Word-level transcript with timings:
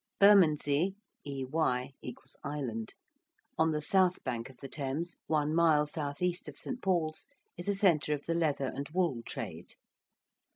~Bermondsey~ 0.19 0.95
(ey 1.27 1.45
island), 2.43 2.95
on 3.55 3.69
the 3.71 3.83
south 3.83 4.23
bank 4.23 4.49
of 4.49 4.57
the 4.57 4.67
Thames, 4.67 5.17
one 5.27 5.53
mile 5.53 5.83
S.E. 5.95 6.35
of 6.47 6.57
St. 6.57 6.81
Paul's, 6.81 7.27
is 7.55 7.69
a 7.69 7.75
centre 7.75 8.15
of 8.15 8.25
the 8.25 8.33
leather 8.33 8.65
and 8.73 8.89
wool 8.95 9.21
trade. 9.23 9.73